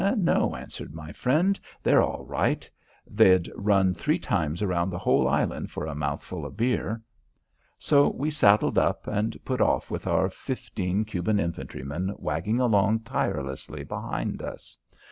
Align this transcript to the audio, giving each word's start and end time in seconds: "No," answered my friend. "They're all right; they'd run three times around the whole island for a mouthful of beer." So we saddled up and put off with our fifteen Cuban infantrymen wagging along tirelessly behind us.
"No," 0.17 0.55
answered 0.55 0.95
my 0.95 1.11
friend. 1.13 1.59
"They're 1.83 2.01
all 2.01 2.25
right; 2.25 2.67
they'd 3.05 3.51
run 3.55 3.93
three 3.93 4.17
times 4.17 4.63
around 4.63 4.89
the 4.89 4.97
whole 4.97 5.27
island 5.27 5.69
for 5.69 5.85
a 5.85 5.93
mouthful 5.93 6.43
of 6.43 6.57
beer." 6.57 7.03
So 7.77 8.09
we 8.09 8.31
saddled 8.31 8.79
up 8.79 9.05
and 9.05 9.37
put 9.45 9.61
off 9.61 9.91
with 9.91 10.07
our 10.07 10.27
fifteen 10.27 11.05
Cuban 11.05 11.39
infantrymen 11.39 12.15
wagging 12.17 12.59
along 12.59 13.01
tirelessly 13.01 13.83
behind 13.83 14.41
us. 14.41 14.75